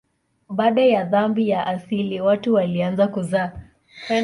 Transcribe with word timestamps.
Baada 0.49 0.85
ya 0.85 1.03
dhambi 1.05 1.49
ya 1.49 1.67
asili 1.67 2.21
watu 2.21 2.53
walianza 2.53 3.07
kuzaa. 3.07 3.51